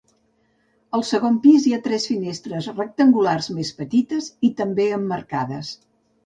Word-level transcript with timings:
Al 0.99 1.03
segon 1.09 1.35
pis 1.43 1.67
hi 1.69 1.73
ha 1.77 1.79
tres 1.87 2.07
finestres 2.11 2.69
rectangulars 2.79 3.51
més 3.59 3.73
petites 3.83 4.31
i 4.51 4.53
també 4.63 4.89
emmarcades. 4.99 5.73